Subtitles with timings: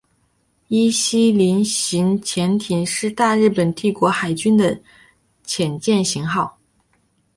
[0.67, 4.81] 伊四零型潜艇是大日本帝国海军的
[5.43, 6.57] 潜舰型号。